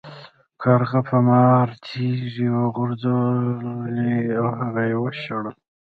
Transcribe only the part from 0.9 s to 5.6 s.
په مار تیږې وغورځولې او هغه یې وشړل.